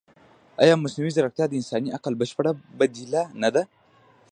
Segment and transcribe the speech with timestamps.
[0.63, 3.63] ایا مصنوعي ځیرکتیا د انساني عقل بشپړه بدیله نه ده؟